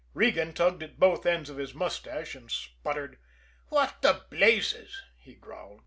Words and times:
Regan 0.15 0.51
tugged 0.53 0.81
at 0.81 0.99
both 0.99 1.27
ends 1.27 1.47
of 1.47 1.57
his 1.57 1.75
mustache 1.75 2.33
and 2.33 2.49
sputtered. 2.49 3.19
"What 3.67 4.01
the 4.01 4.25
blazes!" 4.31 4.99
he 5.15 5.35
growled. 5.35 5.79